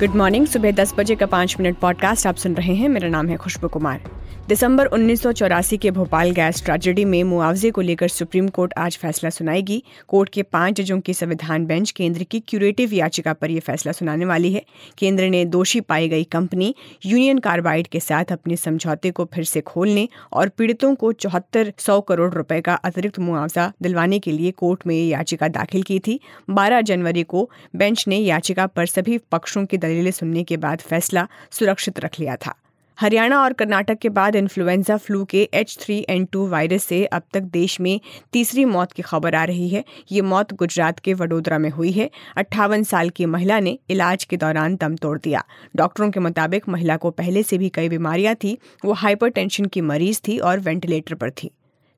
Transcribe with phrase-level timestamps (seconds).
[0.00, 3.28] Good morning सुबह दस बजे का पाँच मिनट पॉडकास्ट आप सुन रहे हैं। मेरा नाम
[3.28, 4.02] है खुशबू कुमार।
[4.48, 8.96] दिसंबर उन्नीस सौ चौरासी के भोपाल गैस ट्रेजेडी में मुआवजे को लेकर सुप्रीम कोर्ट आज
[8.96, 13.60] फैसला सुनाएगी। कोर्ट के पाँच जजों की संविधान बेंच केंद्र की क्यूरेटिव याचिका पर यह
[13.60, 14.62] फैसला सुनाने वाली है।
[14.98, 16.74] केंद्र ने दोषी पाई गई कंपनी
[17.06, 22.00] यूनियन कार्बाइड के साथ अपने समझौते को फिर से खोलने और पीड़ितों को चौहत्तर सौ
[22.00, 26.20] करोड़ रुपए का अतिरिक्त मुआवजा दिलवाने के लिए कोर्ट में ये याचिका दाखिल की थी।
[26.50, 31.28] बारह जनवरी को बेंच ने याचिका पर सभी पक्षों की दलीलें सुनने के बाद फैसला
[31.50, 32.54] सुरक्षित रख लिया था।
[32.98, 37.22] हरियाणा और कर्नाटक के बाद इन्फ्लुएंजा फ्लू के H three N two virus से अब
[37.34, 38.00] तक देश में
[38.32, 42.10] तीसरी मौत की खबर आ रही है। ये मौत गुजरात के वडोदरा में हुई है।
[42.36, 45.44] अट्ठावन साल की महिला ने इलाज के दौरान दम तोड़ दिया।
[45.76, 50.20] डॉक्टरों के मुताबिक महिला को पहले से भी कई बीमारियाँ थी। वो हाइपरटेंशन की मरीज़
[50.28, 51.50] थी और वेंटिलेटर पर थी।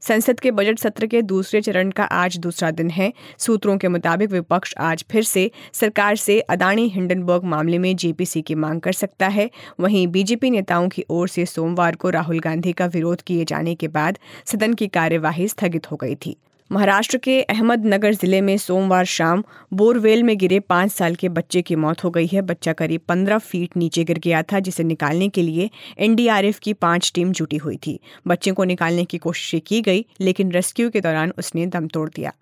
[0.02, 4.30] संसद के बजट सत्र के दूसरे चरण का आज दूसरा दिन है। सूत्रों के मुताबिक
[4.30, 9.28] विपक्ष आज फिर से सरकार से अदानी हिंडनबर्ग मामले में जेपीसी की मांग कर सकता
[9.28, 13.74] है। वहीं बीजेपी नेताओं की ओर से सोमवार को राहुल गांधी का विरोध किए जाने
[13.74, 16.36] के बाद सदन की कार्यवाही स्थगित हो गई थी।
[16.70, 21.76] महाराष्ट्र के अहमदनगर ज़िले में सोमवार शाम बोरवेल में गिरे पाँच साल के बच्चे की
[21.76, 25.42] मौत हो गई है। बच्चा करीब पंद्रह फीट नीचे गिर गया था, जिसे निकालने के
[25.42, 30.04] लिए एनडीआरएफ की पाँच टीम जुटी हुई थी। बच्चे को निकालने की कोशिशें की गई,
[30.20, 32.32] लेकिन रेस्क्यू के दौरान उसने दम तोड़ दिया।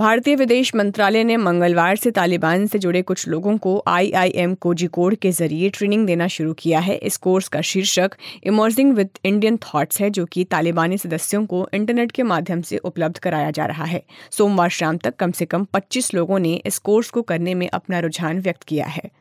[0.00, 4.20] भारतीय विदेश मंत्रालय ने मंगलवार से तालिबान से जुड़े कुछ लोगों को I I M
[4.20, 8.10] IIM Kozhikode के ज़रिए ट्रेनिंग देना शुरू किया है। इस कोर्स का शीर्षक
[8.44, 13.18] इमर्जिंग विद इंडियन थॉट्स है, जो कि तालिबानी सदस्यों को इंटरनेट के माध्यम से उपलब्ध
[13.18, 17.10] कराया जा रहा है। सोमवार शाम तक कम से कम 25 लोगों ने इस कोर्स
[17.10, 19.19] को करने में अपना रुझान व्यक्त किया है।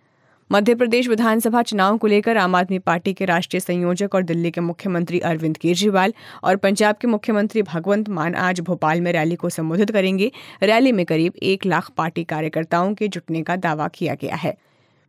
[0.52, 4.62] मध्य प्रदेश विधानसभा चुनाव को लेकर आम आदमी पार्टी के राष्ट्रीय संयोजक और दिल्ली के
[4.62, 9.92] मुख्यमंत्री अरविंद केजरीवाल और पंजाब के मुख्यमंत्री भगवंत मान आज भोपाल में रैली को संबोधित
[9.92, 10.32] करेंगे।
[10.64, 14.58] रैली में करीब एक लाख पार्टी कार्यकर्ताओं के जुटने का दावा किया गया है।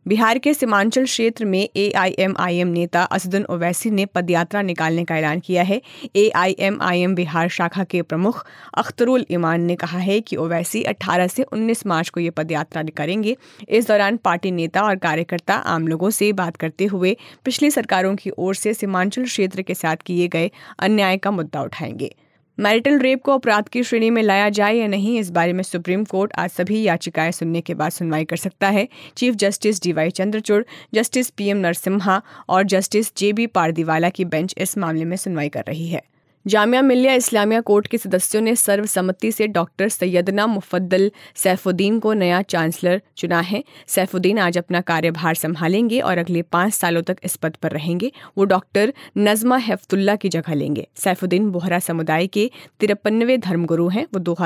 [0.07, 5.63] बिहार के सीमांचल क्षेत्र में एआईएमआईएम नेता असदुन ओवैसी ने पदयात्रा निकालने का ऐलान किया
[5.63, 5.81] है।
[6.15, 8.45] एआईएमआईएम बिहार शाखा के प्रमुख
[8.77, 13.37] अख्तरुल ईमान ने कहा है कि ओवैसी 18 से 19 मार्च को ये पदयात्रा करेंगे।
[13.69, 18.31] इस दौरान पार्टी नेता और कार्यकर्ता आम लोगों से बात करते हुए पिछली सरकारों की
[18.37, 22.15] ओर से सीमांचल क्षेत्र के साथ किए गए अन्याय का मुद्दा उठाएँगे।
[22.61, 26.03] मैरिटल रेप को अपराध की श्रेणी में लाया जाए या नहीं, इस बारे में सुप्रीम
[26.03, 30.63] कोर्ट आज सभी याचिकाएँ सुनने के बाद सुनवाई कर सकता है। Chief justice DY Chandrachud,
[30.93, 35.63] justice PM Narasimha और जस्टिस जे बी पारदीवाला की बेंच इस मामले में सुनवाई कर
[35.67, 36.01] रही है।
[36.47, 42.41] जामिया मिलिया इस्लामिया कोर्ट के सदस्यों ने सर्वसम्मति से डॉक्टर सैयदना मुफद्दल सैफुद्दीन को नया
[42.41, 47.55] चांसलर चुना है। सैफुद्दीन आज अपना कार्यभार संभालेंगे और अगले पाँच सालों तक इस पद
[47.55, 53.87] पर रहेंगे। वो डॉक्टर नजमा हेफतुल्ला की जगह लेंगे। सैफुद्दीन बोहरा समुदाय के तिरपनवे धर्मगुरु
[53.87, 54.37] हैं। वो दो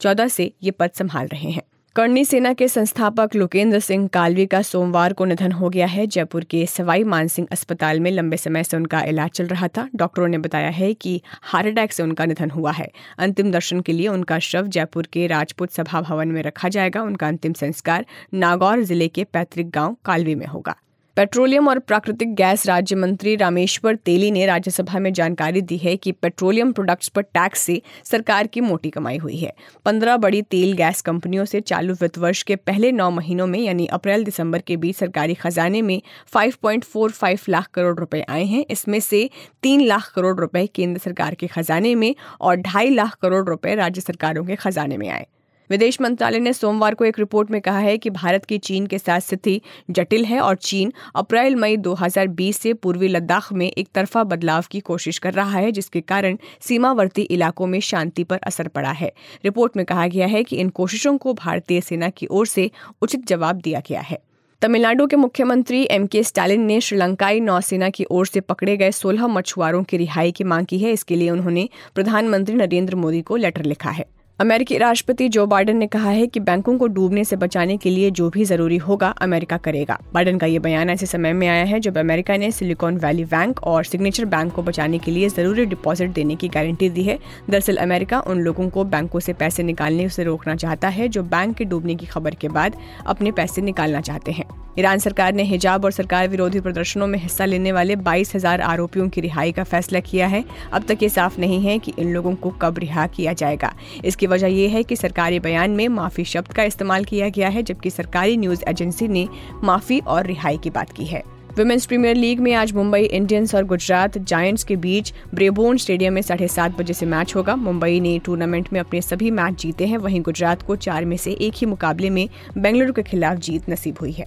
[0.00, 1.62] चौदह से ये पद संभाल रहे हैं।
[1.96, 6.44] कर्णी सेना के संस्थापक लोकेंद्र सिंह कालवी का सोमवार को निधन हो गया है। जयपुर
[6.44, 10.38] के सवाई मानसिंह अस्पताल में लंबे समय से उनका इलाज चल रहा था। डॉक्टरों ने
[10.38, 14.38] बताया है कि हार्ट अटैक से उनका निधन हुआ है। अंतिम दर्शन के लिए उनका
[14.38, 19.24] शव जयपुर के राजपूत सभा भवन में रखा जाएगा। उनका अंतिम संस्कार नागौर ज़िले के
[19.24, 20.76] पैतृक गाँव कालवी में होगा।
[21.16, 26.12] पेट्रोलियम और प्राकृतिक गैस राज्य मंत्री रामेश्वर तेली ने राज्यसभा में जानकारी दी है कि
[26.12, 29.52] पेट्रोलियम प्रोडक्ट्स पर टैक्स से सरकार की मोटी कमाई हुई है।
[29.84, 33.86] पंद्रह बड़ी तेल गैस कंपनियों से चालू वित्त वर्ष के पहले नौ महीनों में, यानी
[33.86, 39.28] अप्रैल दिसंबर के बीच सरकारी खजाने में 5.45 लाख करोड़ रुपए आए हैं। इसमें से
[39.62, 44.00] तीन लाख करोड़ रुपए केंद्र सरकार के खजाने में और ढाई लाख करोड़ रुपए राज्य
[44.00, 45.26] सरकारों के खजाने में आए।
[45.70, 48.98] विदेश मंत्रालय ने सोमवार को एक रिपोर्ट में कहा है कि भारत की चीन के
[48.98, 49.60] साथ स्थिति
[49.90, 54.80] जटिल है और चीन अप्रैल मई 2020 से पूर्वी लद्दाख में एक तरफा बदलाव की
[54.80, 59.12] कोशिश कर रहा है, जिसके कारण सीमावर्ती इलाकों में शांति पर असर पड़ा है।
[59.44, 62.70] रिपोर्ट में कहा गया है कि इन कोशिशों को भारतीय सेना की ओर से
[63.02, 64.18] उचित जवाब दिया गया है।
[64.62, 69.26] तमिलनाडु के मुख्यमंत्री एम के स्टालिन ने श्रीलंकाई नौसेना की ओर से पकड़े गए 16
[69.26, 73.64] मछुआरों की रिहाई की मांग की है। इसके लिए उन्होंने प्रधानमंत्री नरेंद्र मोदी को लेटर
[73.64, 74.06] लिखा है।
[74.38, 78.10] अमेरिकी राष्ट्रपति जो बाइडेन ने कहा है कि बैंकों को डूबने से बचाने के लिए
[78.10, 81.78] जो भी ज़रूरी होगा, अमेरिका करेगा। बाइडेन का ये बयान ऐसे समय में आया है
[81.80, 86.10] जब अमेरिका ने सिलिकॉन वैली बैंक और सिग्नेचर बैंक को बचाने के लिए ज़रूरी डिपॉजिट
[86.10, 87.18] देने की गारंटी दी है।
[87.50, 91.56] दरअसल अमेरिका उन लोगों को बैंकों से पैसे निकालने से रोकना चाहता है जो बैंक
[91.56, 92.76] के डूबने की खबर के बाद
[93.06, 94.46] अपने पैसे निकालना चाहते हैं।
[94.78, 99.08] ईरान सरकार ने हिजाब और सरकार विरोधी प्रदर्शनों में हिस्सा लेने वाले बाईस हज़ार आरोपियों
[99.08, 102.34] की रिहाई का फैसला किया है। अब तक ये साफ़ नहीं है कि इन लोगों
[102.34, 103.72] को कब रिहा किया जाएगा।
[104.04, 107.62] इसकी वजह यह है कि सरकारी बयान में माफ़ी शब्द का इस्तेमाल किया गया है,
[107.62, 109.28] जबकि सरकारी न्यूज़ एजेंसी ने
[109.64, 111.22] माफ़ी और रिहाई की बात की है।
[111.58, 116.22] वुमेन्स प्रीमियर लीग में आज मुंबई इंडियंस और गुजरात जायंट्स के बीच ब्रेबोन स्टेडियम में
[116.22, 119.98] साढ़े सात बजे से मैच होगा। मुंबई ने टूर्नामेंट में अपने सभी मैच जीते हैं।
[119.98, 122.28] वहीं गुजरात को चार में से एक ही मुकाबले में
[122.58, 124.26] बेंगलुरु के खिलाफ जीत नसीब हुई है।